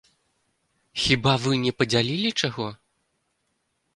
[1.01, 2.67] Хіба вы не падзялілі чаго?